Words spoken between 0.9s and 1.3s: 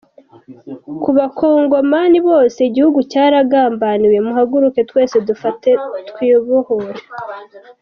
-Ku